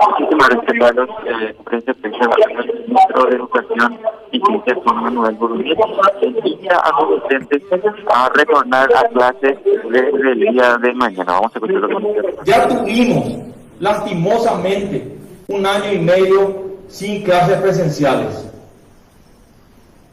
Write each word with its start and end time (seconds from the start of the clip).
Muchísimas 0.00 0.48
gracias, 0.48 0.78
Carlos. 0.78 1.08
Eh, 1.26 1.54
Prensa 1.64 1.92
el 1.92 2.84
ministro 2.86 3.26
de 3.26 3.36
Educación 3.36 3.98
y 4.30 4.40
Ciencias, 4.40 4.78
Juan 4.84 5.02
Manuel 5.02 5.34
Burundi, 5.34 5.74
invita 6.22 6.76
a 6.78 7.00
los 7.00 7.22
docentes 7.22 7.62
a 8.08 8.30
retornar 8.34 8.88
a 8.94 9.08
clases 9.08 9.58
desde 9.64 10.32
el 10.32 10.40
día 10.40 10.76
de 10.78 10.94
mañana. 10.94 11.32
Vamos 11.32 11.52
a 11.54 11.58
escuchar 11.58 11.80
lo 11.80 11.88
que 11.88 12.06
dice. 12.06 12.34
Ya 12.44 12.68
tuvimos, 12.68 13.38
lastimosamente, 13.80 15.18
un 15.48 15.66
año 15.66 15.92
y 15.92 15.98
medio 15.98 16.62
sin 16.88 17.22
clases 17.22 17.60
presenciales. 17.60 18.48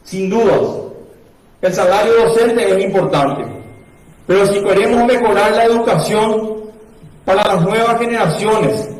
Sin 0.02 0.28
dudas, 0.28 0.60
el 1.62 1.72
salario 1.72 2.24
docente 2.24 2.76
es 2.76 2.84
importante, 2.84 3.44
pero 4.26 4.46
si 4.46 4.62
queremos 4.62 5.04
mejorar 5.04 5.52
la 5.52 5.64
educación 5.64 6.60
para 7.24 7.46
las 7.46 7.62
nuevas 7.62 7.98
generaciones, 7.98 8.99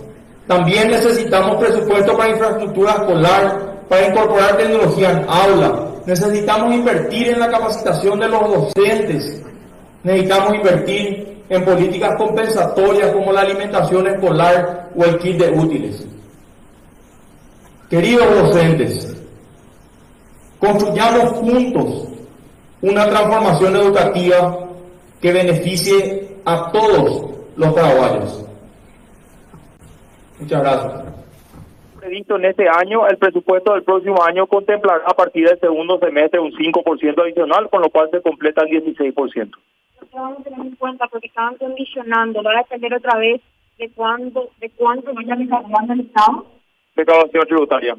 también 0.51 0.89
necesitamos 0.89 1.59
presupuesto 1.59 2.17
para 2.17 2.31
infraestructura 2.31 2.91
escolar, 2.91 3.85
para 3.89 4.09
incorporar 4.09 4.57
tecnología 4.57 5.13
en 5.13 5.25
aula. 5.29 5.93
Necesitamos 6.07 6.75
invertir 6.75 7.29
en 7.29 7.39
la 7.39 7.49
capacitación 7.49 8.19
de 8.19 8.29
los 8.29 8.43
docentes. 8.51 9.41
Necesitamos 10.03 10.57
invertir 10.57 11.45
en 11.49 11.65
políticas 11.65 12.17
compensatorias 12.17 13.13
como 13.13 13.31
la 13.31 13.43
alimentación 13.43 14.09
escolar 14.09 14.91
o 14.97 15.05
el 15.05 15.19
kit 15.19 15.37
de 15.37 15.53
útiles. 15.57 16.05
Queridos 17.89 18.27
docentes, 18.43 19.17
construyamos 20.59 21.33
juntos 21.35 22.09
una 22.83 23.09
transformación 23.09 23.77
educativa 23.77 24.67
que 25.21 25.33
beneficie 25.33 26.39
a 26.45 26.73
todos 26.73 27.31
los 27.55 27.73
paraguayos. 27.73 28.50
Muchas 30.41 30.63
gracias. 30.63 31.21
Previsto 32.01 32.37
en 32.37 32.45
este 32.47 32.67
año, 32.67 33.07
el 33.07 33.19
presupuesto 33.19 33.75
del 33.75 33.83
próximo 33.83 34.23
año 34.25 34.47
contemplará 34.47 35.05
a 35.07 35.13
partir 35.13 35.47
del 35.47 35.61
segundo 35.61 35.99
semestre 35.99 36.41
un 36.41 36.51
5% 36.53 37.23
adicional, 37.23 37.69
con 37.69 37.83
lo 37.83 37.91
cual 37.91 38.09
se 38.11 38.23
completa 38.23 38.63
el 38.63 38.83
16%. 38.83 39.51
Vamos 40.13 40.41
a 40.41 40.43
tener 40.43 40.61
en 40.61 40.77
cuenta 40.77 41.07
porque 41.09 41.27
estaban 41.27 41.57
condicionando, 41.57 42.43
va 42.43 42.53
a 42.53 42.63
depender 42.63 42.95
otra 42.95 43.19
vez 43.19 43.43
de 43.79 43.91
cuándo, 43.91 44.49
de 44.61 44.71
cuánto 44.71 45.13
vaya 45.13 45.35
recaudando 45.35 45.93
el 45.93 46.01
Estado. 46.01 46.47
Recaudación 46.97 47.47
tributaria. 47.47 47.97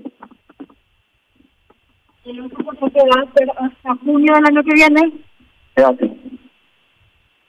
Y 2.25 2.29
el 2.31 2.43
1% 2.43 2.57
va 2.65 3.21
a 3.21 3.33
ser 3.33 3.49
hasta 3.51 3.95
junio 4.03 4.33
del 4.33 4.45
año 4.45 4.63
que 4.63 4.73
viene. 4.73 5.13
Es 5.75 5.83
así. 5.83 6.30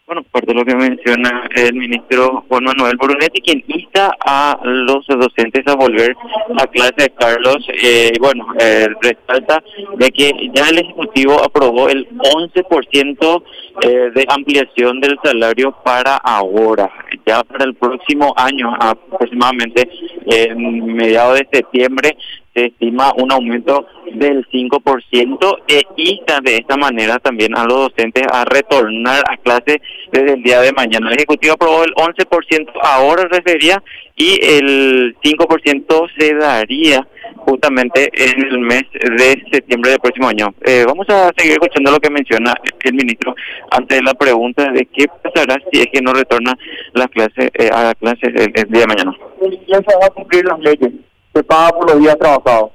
Bueno, 0.05 0.25
por 0.33 0.45
de 0.45 0.53
lo 0.53 0.64
que 0.64 0.75
menciona 0.75 1.48
el 1.55 1.75
ministro 1.75 2.45
Juan 2.48 2.64
Manuel 2.64 2.97
Brunetti, 2.97 3.41
quien 3.41 3.62
insta 3.69 4.11
a 4.19 4.59
los 4.64 5.06
docentes 5.06 5.62
a 5.67 5.77
volver 5.77 6.17
a 6.59 6.67
clase, 6.67 7.12
Carlos, 7.17 7.59
eh, 7.81 8.11
bueno, 8.20 8.47
eh, 8.59 8.89
resalta 9.00 9.62
de 9.97 10.11
que 10.11 10.33
ya 10.53 10.69
el 10.70 10.81
Ejecutivo 10.81 11.41
aprobó 11.42 11.89
el 11.89 12.09
11% 12.09 13.44
eh, 13.83 14.11
de 14.12 14.27
ampliación 14.28 15.00
del 15.00 15.17
salario 15.22 15.70
para 15.84 16.16
ahora, 16.16 16.91
ya 17.25 17.44
para 17.44 17.64
el 17.64 17.77
próximo 17.77 18.34
año, 18.37 18.75
aproximadamente 18.81 19.89
en 20.27 20.94
mediados 20.97 21.39
de 21.39 21.48
septiembre, 21.53 22.16
se 22.55 22.67
estima 22.67 23.12
un 23.17 23.33
aumento 23.33 23.86
del 24.12 24.47
5% 24.48 25.58
e 25.69 25.83
insta 25.97 26.41
de 26.41 26.56
esta 26.56 26.77
manera 26.77 27.19
también 27.19 27.56
a 27.56 27.64
los 27.64 27.89
docentes 27.89 28.25
a 28.31 28.44
retornar 28.44 29.22
a 29.28 29.36
clase 29.39 29.81
desde 30.12 30.34
el 30.34 30.42
día 30.42 30.61
de 30.61 30.72
mañana. 30.72 31.09
El 31.09 31.17
Ejecutivo 31.17 31.55
aprobó 31.55 31.84
el 31.84 31.94
11%, 31.94 32.69
ahora 32.83 33.25
refería, 33.31 33.83
y 34.17 34.39
el 34.42 35.17
5% 35.22 36.11
se 36.19 36.34
daría 36.34 37.06
justamente 37.36 38.11
en 38.14 38.44
el 38.44 38.59
mes 38.59 38.84
de 38.92 39.42
septiembre 39.50 39.92
del 39.92 40.00
próximo 40.00 40.28
año. 40.28 40.55
Eh, 40.62 40.84
vamos 40.87 41.09
a 41.09 41.31
seguir 41.37 41.53
escuchando 41.53 41.91
lo 41.91 41.98
que 41.98 42.11
menciona 42.11 42.55
el 42.84 42.94
ministro 42.94 43.34
ante 43.71 44.03
la 44.03 44.15
pregunta 44.15 44.71
de 44.71 44.87
qué 44.87 45.06
pasará 45.22 45.56
si 45.72 45.81
es 45.81 45.87
que 45.93 46.03
no 46.03 46.12
retorna 46.12 46.56
las 46.93 47.09
clases 47.09 47.50
eh, 47.55 47.71
a 47.72 47.84
las 47.84 47.94
clases 47.94 48.28
el, 48.34 48.53
el, 48.55 48.71
día 48.71 48.82
de 48.82 48.87
mañana. 48.87 49.16
¿Quién 49.41 49.84
se 49.84 50.06
a 50.06 50.10
cumplir 50.10 50.44
las 50.44 50.59
leyes? 50.60 50.93
Se 51.34 51.43
paga 51.43 51.70
por 51.70 51.91
los 51.91 52.00
días 52.00 52.19
trabajados. 52.19 52.70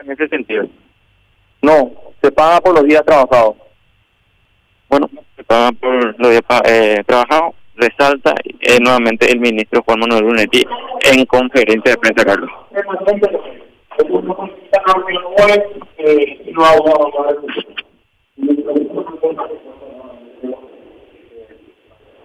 En 0.00 0.10
ese 0.10 0.28
sentido. 0.28 0.66
No, 1.60 1.92
se 2.20 2.32
paga 2.32 2.60
por 2.60 2.74
los 2.74 2.84
días 2.84 3.04
trabajados. 3.04 3.56
Bueno, 4.88 5.08
se 5.36 5.44
paga 5.44 5.72
por 5.72 6.20
los 6.20 6.30
días 6.30 6.42
eh, 6.64 7.02
trabajados, 7.06 7.54
resalta 7.76 8.34
eh, 8.60 8.78
nuevamente 8.80 9.30
el 9.30 9.40
ministro 9.40 9.82
Juan 9.84 10.00
Manuel 10.00 10.24
Brunetti 10.24 10.64
en 11.12 11.24
conferencia 11.26 11.92
de 11.92 11.98
prensa, 11.98 12.24
Carlos. 12.24 12.50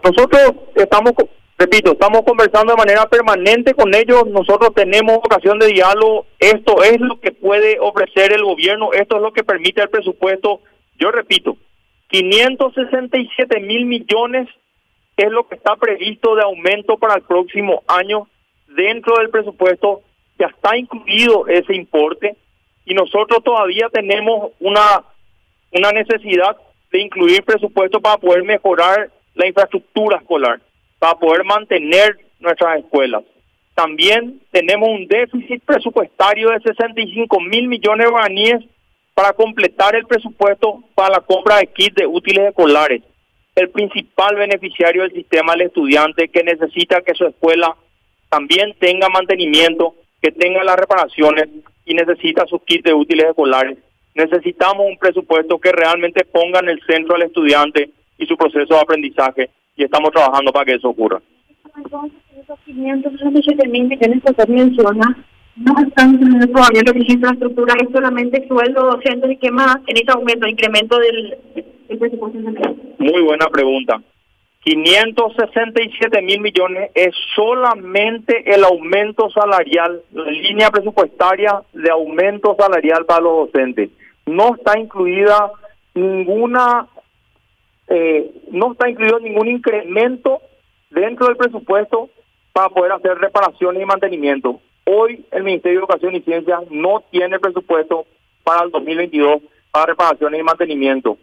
Nosotros 0.03 0.51
estamos, 0.75 1.11
estamos 1.85 2.21
conversando 2.23 2.73
de 2.73 2.77
manera 2.77 3.07
permanente 3.07 3.73
con 3.73 3.93
ellos, 3.93 4.27
nosotros 4.27 4.73
tenemos 4.73 5.17
ocasión 5.17 5.59
de 5.59 5.67
diálogo, 5.67 6.25
esto 6.39 6.83
es 6.83 6.99
lo 6.99 7.19
que 7.19 7.31
puede 7.31 7.79
ofrecer 7.79 8.33
el 8.33 8.43
gobierno, 8.43 8.93
esto 8.93 9.17
es 9.17 9.21
lo 9.21 9.33
que 9.33 9.43
permite 9.43 9.81
el 9.81 9.89
presupuesto, 9.89 10.61
yo 10.99 11.11
repito, 11.11 11.57
567 12.09 13.59
mil 13.61 13.85
millones 13.85 14.47
es 15.17 15.31
lo 15.31 15.47
que 15.47 15.55
está 15.55 15.75
previsto 15.75 16.35
de 16.35 16.43
aumento 16.43 16.97
para 16.97 17.15
el 17.15 17.23
próximo 17.23 17.83
año 17.87 18.27
dentro 18.67 19.17
del 19.17 19.29
presupuesto, 19.29 20.01
ya 20.39 20.47
está 20.47 20.77
incluido 20.77 21.47
ese 21.47 21.75
importe 21.75 22.35
y 22.85 22.93
nosotros 22.93 23.43
todavía 23.43 23.89
tenemos 23.89 24.51
una, 24.59 25.03
una 25.71 25.91
necesidad 25.91 26.55
de 26.91 27.01
incluir 27.01 27.43
presupuesto 27.43 27.99
para 27.99 28.17
poder 28.17 28.43
mejorar 28.43 29.09
la 29.33 29.47
infraestructura 29.47 30.17
escolar, 30.17 30.61
para 30.99 31.15
poder 31.15 31.43
mantener 31.43 32.17
nuestras 32.39 32.79
escuelas. 32.79 33.23
También 33.75 34.41
tenemos 34.51 34.89
un 34.89 35.07
déficit 35.07 35.63
presupuestario 35.63 36.49
de 36.49 36.59
65 36.61 37.39
mil 37.41 37.67
millones 37.67 38.05
de 38.05 38.11
guaraníes 38.11 38.65
para 39.13 39.33
completar 39.33 39.95
el 39.95 40.05
presupuesto 40.05 40.83
para 40.95 41.15
la 41.15 41.21
compra 41.21 41.57
de 41.57 41.67
kits 41.67 41.95
de 41.95 42.07
útiles 42.07 42.49
escolares. 42.49 43.03
El 43.55 43.69
principal 43.69 44.35
beneficiario 44.35 45.03
del 45.03 45.11
sistema 45.11 45.53
es 45.53 45.61
el 45.61 45.67
estudiante 45.67 46.27
que 46.29 46.43
necesita 46.43 47.01
que 47.01 47.13
su 47.13 47.25
escuela 47.25 47.75
también 48.29 48.75
tenga 48.79 49.09
mantenimiento, 49.09 49.95
que 50.21 50.31
tenga 50.31 50.63
las 50.63 50.75
reparaciones 50.75 51.47
y 51.85 51.93
necesita 51.93 52.45
sus 52.45 52.61
kits 52.63 52.83
de 52.83 52.93
útiles 52.93 53.27
escolares. 53.27 53.77
Necesitamos 54.13 54.87
un 54.87 54.97
presupuesto 54.97 55.59
que 55.59 55.71
realmente 55.71 56.25
ponga 56.25 56.59
en 56.59 56.69
el 56.69 56.81
centro 56.87 57.15
al 57.15 57.23
estudiante 57.23 57.91
y 58.17 58.25
su 58.25 58.35
proceso 58.35 58.73
de 58.73 58.79
aprendizaje 58.79 59.49
y 59.77 59.83
estamos 59.83 60.11
trabajando 60.11 60.51
para 60.51 60.65
que 60.65 60.73
eso 60.73 60.89
ocurra. 60.89 61.21
Entonces, 61.77 62.19
esos 62.41 62.59
567 62.65 63.67
mil 63.69 63.87
millones 63.87 64.21
que 64.23 64.51
menciona 64.51 65.25
no 65.55 65.73
están 65.79 66.19
todavía 66.51 66.81
lo 66.85 66.93
que 66.93 66.99
es 66.99 67.09
infraestructura, 67.09 67.75
es 67.81 67.89
solamente 67.91 68.47
sueldo 68.47 68.91
docente 68.91 69.31
y 69.31 69.37
qué 69.37 69.51
más 69.51 69.77
en 69.87 69.97
ese 69.97 70.11
aumento, 70.11 70.47
incremento 70.47 70.97
del, 70.99 71.37
del 71.87 71.97
presupuesto. 71.97 72.39
Muy 72.99 73.21
buena 73.21 73.47
pregunta. 73.47 74.01
567 74.67 76.21
mil 76.23 76.41
millones 76.41 76.91
es 76.93 77.15
solamente 77.35 78.43
el 78.53 78.65
aumento 78.65 79.29
salarial, 79.29 80.01
la 80.11 80.29
línea 80.29 80.69
presupuestaria 80.69 81.61
de 81.73 81.89
aumento 81.89 82.55
salarial 82.59 83.05
para 83.05 83.21
los 83.21 83.51
docentes. 83.51 83.89
No 84.25 84.55
está 84.55 84.77
incluida 84.77 85.51
ninguna, 85.93 86.85
eh, 87.87 88.31
no 88.51 88.73
está 88.73 88.89
incluido 88.89 89.19
ningún 89.19 89.47
incremento 89.47 90.41
dentro 90.89 91.27
del 91.27 91.37
presupuesto 91.37 92.09
para 92.53 92.69
poder 92.69 92.91
hacer 92.91 93.17
reparaciones 93.17 93.81
y 93.81 93.85
mantenimiento. 93.85 94.59
Hoy 94.85 95.25
el 95.31 95.43
Ministerio 95.43 95.79
de 95.79 95.83
Educación 95.85 96.15
y 96.15 96.21
Ciencia 96.21 96.59
no 96.69 97.03
tiene 97.11 97.39
presupuesto 97.39 98.05
para 98.43 98.63
el 98.63 98.71
2022 98.71 99.41
para 99.71 99.87
reparaciones 99.87 100.39
y 100.39 100.43
mantenimiento. 100.43 101.17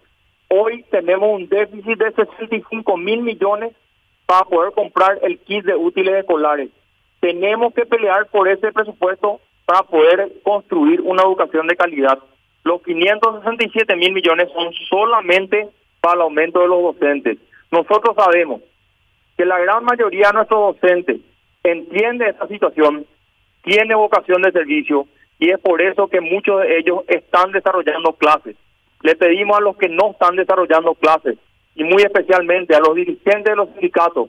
Hoy 0.48 0.84
tenemos 0.90 1.30
un 1.30 1.48
déficit 1.48 1.98
de 1.98 2.12
65 2.12 2.96
mil 2.96 3.22
millones 3.22 3.74
para 4.26 4.44
poder 4.44 4.72
comprar 4.72 5.18
el 5.22 5.38
kit 5.38 5.64
de 5.64 5.74
útiles 5.74 6.14
escolares. 6.14 6.70
Tenemos 7.20 7.72
que 7.74 7.86
pelear 7.86 8.26
por 8.26 8.48
ese 8.48 8.70
presupuesto 8.72 9.40
para 9.64 9.82
poder 9.82 10.30
construir 10.42 11.00
una 11.00 11.22
educación 11.22 11.66
de 11.66 11.76
calidad. 11.76 12.18
Los 12.64 12.82
567 12.82 13.96
mil 13.96 14.12
millones 14.12 14.48
son 14.52 14.72
solamente 14.88 15.68
para 16.04 16.16
el 16.16 16.20
aumento 16.20 16.60
de 16.60 16.68
los 16.68 16.82
docentes. 16.82 17.38
Nosotros 17.70 18.14
sabemos 18.14 18.60
que 19.38 19.46
la 19.46 19.58
gran 19.58 19.82
mayoría 19.84 20.26
de 20.26 20.34
nuestros 20.34 20.74
docentes 20.74 21.22
entiende 21.62 22.28
esta 22.28 22.46
situación, 22.46 23.06
tiene 23.62 23.94
vocación 23.94 24.42
de 24.42 24.52
servicio 24.52 25.06
y 25.38 25.48
es 25.48 25.58
por 25.60 25.80
eso 25.80 26.08
que 26.08 26.20
muchos 26.20 26.60
de 26.60 26.76
ellos 26.76 27.04
están 27.08 27.52
desarrollando 27.52 28.12
clases. 28.12 28.54
Le 29.00 29.16
pedimos 29.16 29.56
a 29.56 29.62
los 29.62 29.78
que 29.78 29.88
no 29.88 30.10
están 30.10 30.36
desarrollando 30.36 30.94
clases 30.94 31.38
y 31.74 31.84
muy 31.84 32.02
especialmente 32.02 32.76
a 32.76 32.80
los 32.80 32.94
dirigentes 32.94 33.44
de 33.44 33.56
los 33.56 33.70
sindicatos 33.70 34.28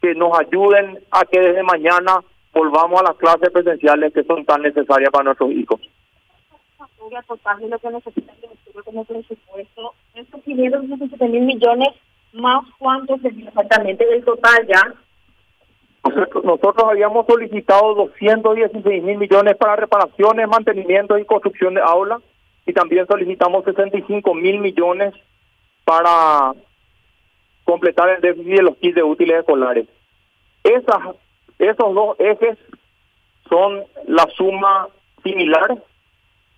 que 0.00 0.14
nos 0.14 0.38
ayuden 0.38 1.00
a 1.10 1.24
que 1.24 1.40
desde 1.40 1.64
mañana 1.64 2.20
volvamos 2.54 3.00
a 3.00 3.04
las 3.10 3.16
clases 3.16 3.50
presenciales 3.50 4.14
que 4.14 4.22
son 4.22 4.44
tan 4.44 4.62
necesarias 4.62 5.10
para 5.10 5.24
nuestros 5.24 5.50
hijos. 5.50 5.80
De 7.10 7.68
lo 7.68 7.78
que 7.78 7.90
necesita 7.90 8.32
el 8.32 8.40
Ministerio 8.40 8.84
como 8.84 9.04
presupuesto, 9.04 9.94
estos 10.14 10.42
567 10.42 11.28
mil 11.28 11.42
millones, 11.42 11.88
más 12.32 12.64
cuántos 12.78 13.24
exactamente 13.24 14.06
del 14.06 14.24
total 14.24 14.66
ya. 14.66 14.94
Nosotros 16.44 16.84
habíamos 16.88 17.26
solicitado 17.26 17.94
216 17.94 19.02
mil 19.02 19.18
millones 19.18 19.56
para 19.56 19.76
reparaciones, 19.76 20.48
mantenimiento 20.48 21.18
y 21.18 21.24
construcción 21.24 21.74
de 21.74 21.80
aulas 21.80 22.22
y 22.64 22.72
también 22.72 23.06
solicitamos 23.06 23.64
65 23.64 24.34
mil 24.34 24.60
millones 24.60 25.12
para 25.84 26.52
completar 27.64 28.08
el 28.10 28.20
déficit 28.20 28.56
de 28.56 28.62
los 28.62 28.76
kits 28.76 28.94
de 28.94 29.02
útiles 29.02 29.40
escolares. 29.40 29.86
Esas, 30.62 31.16
esos 31.58 31.94
dos 31.94 32.16
ejes 32.20 32.56
son 33.48 33.82
la 34.06 34.26
suma 34.36 34.88
similar 35.22 35.82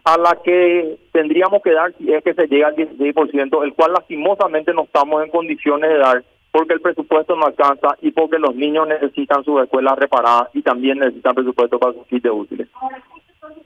a 0.05 0.19
la 0.19 0.39
que 0.43 0.99
tendríamos 1.13 1.63
que 1.63 1.73
dar 1.73 1.93
si 1.97 2.13
es 2.13 2.25
que 2.25 2.35
se 2.35 2.47
llega 2.47 2.69
al 2.69 2.77
16%, 2.77 3.65
el 3.65 3.75
cual 3.75 3.93
lastimosamente 3.93 4.75
no 4.75 4.83
estamos 4.83 5.23
en 5.25 5.31
condiciones 5.31 5.91
de 5.91 5.99
dar 5.99 6.25
porque 6.51 6.75
el 6.75 6.81
presupuesto 6.81 7.35
no 7.35 7.47
alcanza 7.47 7.97
y 8.03 8.11
porque 8.11 8.39
los 8.39 8.55
niños 8.55 8.87
necesitan 8.87 9.43
sus 9.43 9.63
escuelas 9.63 9.99
reparadas 9.99 10.51
y 10.53 10.63
también 10.63 10.99
necesitan 10.99 11.35
presupuesto 11.35 11.79
para 11.79 11.95
sus 11.95 12.07
kits 12.07 12.29
útiles. 12.31 12.69
Ahora, 12.75 13.03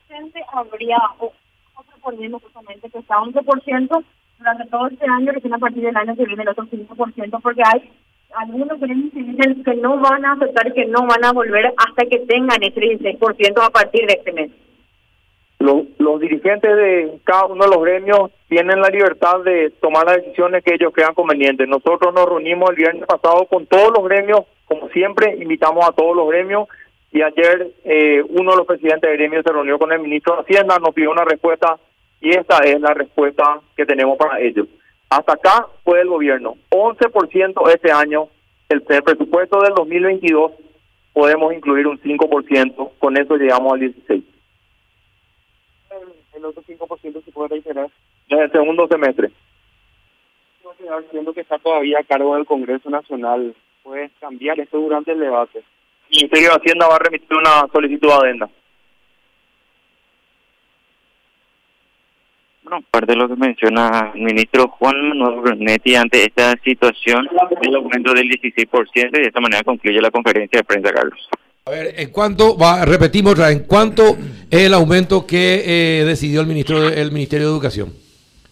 ¿qué 0.08 0.42
habría 0.52 0.96
poniendo 2.06 2.38
justamente 2.38 2.88
que 2.88 2.98
está 2.98 3.16
11% 3.16 4.04
durante 4.38 4.66
todo 4.70 4.86
este 4.86 5.06
año, 5.10 5.32
recién 5.32 5.54
a 5.54 5.58
partir 5.58 5.82
del 5.82 5.96
año 5.96 6.14
que 6.14 6.24
viene 6.24 6.42
el 6.42 6.48
otro 6.50 6.64
5%, 6.64 7.42
porque 7.42 7.62
hay 7.64 7.90
algunos 8.36 8.78
que 8.78 9.64
que 9.64 9.74
no 9.76 9.98
van 9.98 10.24
a 10.24 10.32
aceptar 10.32 10.68
y 10.68 10.72
que 10.72 10.86
no 10.86 11.06
van 11.06 11.24
a 11.24 11.32
volver 11.32 11.66
hasta 11.76 12.06
que 12.06 12.20
tengan 12.20 12.62
ese 12.62 12.80
16% 12.80 13.66
a 13.66 13.70
partir 13.70 14.06
de 14.06 14.14
este 14.14 14.32
mes. 14.32 14.50
Los, 15.66 15.82
los 15.98 16.20
dirigentes 16.20 16.76
de 16.76 17.18
cada 17.24 17.46
uno 17.46 17.64
de 17.64 17.70
los 17.70 17.82
gremios 17.82 18.30
tienen 18.48 18.80
la 18.80 18.88
libertad 18.88 19.40
de 19.44 19.70
tomar 19.80 20.06
las 20.06 20.18
decisiones 20.18 20.62
que 20.62 20.74
ellos 20.74 20.92
crean 20.94 21.12
convenientes. 21.12 21.66
Nosotros 21.66 22.14
nos 22.14 22.24
reunimos 22.26 22.70
el 22.70 22.76
viernes 22.76 23.04
pasado 23.04 23.46
con 23.46 23.66
todos 23.66 23.90
los 23.92 24.04
gremios, 24.04 24.42
como 24.66 24.88
siempre, 24.90 25.34
invitamos 25.34 25.84
a 25.84 25.90
todos 25.90 26.14
los 26.14 26.28
gremios 26.28 26.68
y 27.10 27.20
ayer 27.22 27.72
eh, 27.84 28.22
uno 28.28 28.52
de 28.52 28.56
los 28.58 28.66
presidentes 28.66 29.10
de 29.10 29.16
gremios 29.16 29.42
se 29.44 29.52
reunió 29.52 29.76
con 29.76 29.90
el 29.90 29.98
ministro 29.98 30.36
de 30.36 30.42
Hacienda, 30.42 30.78
nos 30.78 30.94
pidió 30.94 31.10
una 31.10 31.24
respuesta 31.24 31.78
y 32.20 32.30
esta 32.30 32.58
es 32.58 32.80
la 32.80 32.94
respuesta 32.94 33.60
que 33.76 33.86
tenemos 33.86 34.16
para 34.16 34.38
ellos. 34.38 34.68
Hasta 35.10 35.32
acá 35.32 35.66
fue 35.82 36.00
el 36.00 36.08
gobierno, 36.08 36.54
11% 36.70 37.74
este 37.74 37.90
año, 37.90 38.28
el, 38.68 38.82
presupuesto 38.82 39.60
del 39.62 39.74
2022 39.74 40.52
podemos 41.12 41.52
incluir 41.52 41.88
un 41.88 41.98
5%, 42.00 42.90
con 43.00 43.16
eso 43.16 43.36
llegamos 43.36 43.72
al 43.72 43.80
16%. 43.80 44.35
El 46.36 46.44
otro 46.44 46.62
5% 46.62 47.24
se 47.24 47.32
puede 47.32 47.48
reiterar. 47.48 47.88
En 48.28 48.38
el 48.38 48.52
segundo 48.52 48.86
semestre. 48.88 49.30
Siendo 51.10 51.32
que 51.32 51.40
está 51.40 51.58
todavía 51.58 52.00
a 52.00 52.04
cargo 52.04 52.36
del 52.36 52.44
Congreso 52.44 52.90
Nacional, 52.90 53.54
¿puedes 53.82 54.12
cambiar 54.20 54.60
esto 54.60 54.78
durante 54.78 55.12
el 55.12 55.20
debate? 55.20 55.60
El 56.10 56.16
Ministerio 56.18 56.50
de 56.50 56.56
Hacienda 56.56 56.88
va 56.88 56.96
a 56.96 56.98
remitir 56.98 57.34
una 57.34 57.66
solicitud 57.72 58.08
de 58.08 58.14
adenda. 58.14 58.50
Bueno, 62.64 62.84
parte 62.90 63.12
de 63.12 63.16
lo 63.16 63.28
que 63.28 63.36
menciona 63.36 64.12
el 64.14 64.20
ministro 64.20 64.68
Juan 64.68 65.08
Manuel 65.08 65.40
Brunetti 65.40 65.94
ante 65.94 66.24
esta 66.24 66.52
situación, 66.62 67.26
el 67.62 67.74
aumento 67.76 68.12
del 68.12 68.28
16%, 68.28 69.18
y 69.18 69.22
de 69.22 69.28
esta 69.28 69.40
manera 69.40 69.62
concluye 69.62 70.00
la 70.00 70.10
conferencia 70.10 70.58
de 70.58 70.64
prensa, 70.64 70.92
Carlos. 70.92 71.28
A 71.68 71.72
ver, 71.72 71.94
¿en 71.96 72.10
cuánto, 72.10 72.56
va, 72.56 72.84
repetimos 72.84 73.36
¿en 73.40 73.64
cuánto 73.64 74.16
es 74.52 74.66
el 74.66 74.72
aumento 74.72 75.26
que 75.26 75.64
eh, 75.66 76.04
decidió 76.04 76.40
el 76.40 76.46
ministro 76.46 76.78
el 76.78 77.10
Ministerio 77.10 77.48
de 77.48 77.52
Educación? 77.52 77.92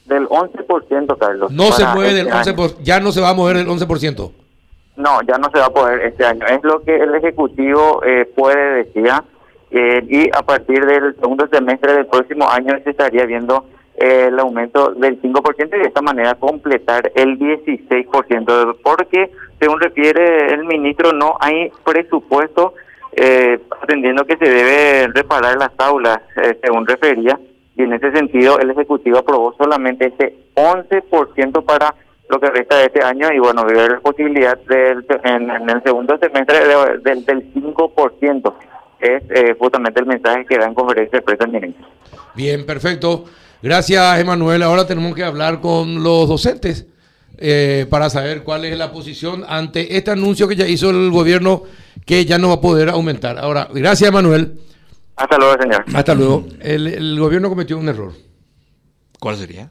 Del 0.06 0.26
11%, 0.26 1.16
Carlos. 1.16 1.52
No 1.52 1.70
se 1.70 1.86
mueve 1.94 2.12
del 2.12 2.26
11%, 2.26 2.64
este 2.64 2.82
ya 2.82 2.98
no 2.98 3.12
se 3.12 3.20
va 3.20 3.30
a 3.30 3.34
mover 3.34 3.58
el 3.58 3.68
11%. 3.68 4.32
No, 4.96 5.22
ya 5.28 5.38
no 5.38 5.48
se 5.52 5.60
va 5.60 5.66
a 5.66 5.70
poder 5.70 6.00
este 6.00 6.24
año. 6.24 6.44
Es 6.44 6.58
lo 6.64 6.82
que 6.82 6.96
el 6.96 7.14
Ejecutivo 7.14 8.02
eh, 8.04 8.28
puede 8.34 8.82
decir. 8.82 9.08
Eh, 9.70 10.04
y 10.08 10.36
a 10.36 10.42
partir 10.42 10.84
del 10.84 11.14
segundo 11.14 11.46
semestre 11.46 11.92
del 11.92 12.06
próximo 12.06 12.50
año 12.50 12.74
se 12.82 12.90
estaría 12.90 13.26
viendo 13.26 13.64
el 13.94 14.36
aumento 14.40 14.90
del 14.90 15.22
5% 15.22 15.68
y 15.68 15.78
de 15.78 15.86
esta 15.86 16.02
manera 16.02 16.34
completar 16.34 17.12
el 17.14 17.38
16%, 17.38 18.76
porque 18.82 19.30
según 19.60 19.78
refiere 19.78 20.52
el 20.52 20.64
ministro 20.64 21.12
no 21.12 21.36
hay 21.38 21.70
presupuesto 21.84 22.74
eh, 23.16 23.60
atendiendo 23.82 24.24
que 24.24 24.36
se 24.36 24.48
debe 24.48 25.08
reparar 25.08 25.56
las 25.56 25.70
aulas, 25.78 26.18
eh, 26.42 26.58
según 26.62 26.86
refería, 26.86 27.38
y 27.76 27.82
en 27.82 27.92
ese 27.92 28.12
sentido 28.12 28.58
el 28.58 28.70
Ejecutivo 28.70 29.18
aprobó 29.18 29.54
solamente 29.58 30.12
ese 30.14 30.34
11% 30.54 31.64
para 31.64 31.94
lo 32.28 32.40
que 32.40 32.50
resta 32.50 32.78
de 32.78 32.86
este 32.86 33.02
año 33.02 33.28
y 33.32 33.38
bueno, 33.38 33.64
ver 33.64 33.92
la 33.92 34.00
posibilidad 34.00 34.58
del, 34.66 35.04
en, 35.24 35.50
el 35.50 35.82
segundo 35.82 36.16
semestre 36.18 36.66
del, 37.02 37.24
del 37.24 37.54
5%. 37.54 38.54
Es 39.00 39.22
eh, 39.30 39.54
justamente 39.58 40.00
el 40.00 40.06
mensaje 40.06 40.46
que 40.46 40.56
da 40.56 40.66
en 40.66 40.74
conferencia 40.74 41.18
de 41.18 41.22
prensa 41.22 41.46
Bien, 42.34 42.64
perfecto. 42.64 43.24
Gracias, 43.60 44.20
Emanuel. 44.20 44.62
Ahora 44.62 44.86
tenemos 44.86 45.14
que 45.14 45.24
hablar 45.24 45.60
con 45.60 46.02
los 46.02 46.28
docentes 46.28 46.86
eh, 47.38 47.86
para 47.88 48.10
saber 48.10 48.42
cuál 48.42 48.64
es 48.64 48.76
la 48.76 48.92
posición 48.92 49.44
ante 49.46 49.96
este 49.96 50.10
anuncio 50.10 50.48
que 50.48 50.56
ya 50.56 50.66
hizo 50.66 50.90
el 50.90 51.10
gobierno 51.10 51.62
que 52.04 52.24
ya 52.24 52.38
no 52.38 52.48
va 52.48 52.54
a 52.54 52.60
poder 52.60 52.88
aumentar. 52.88 53.38
Ahora, 53.38 53.68
gracias, 53.72 54.08
Emanuel. 54.08 54.60
Hasta 55.16 55.38
luego, 55.38 55.62
señor. 55.62 55.84
Hasta 55.94 56.14
luego. 56.14 56.46
El, 56.60 56.86
el 56.86 57.18
gobierno 57.18 57.48
cometió 57.48 57.78
un 57.78 57.88
error. 57.88 58.12
¿Cuál 59.20 59.36
sería? 59.36 59.70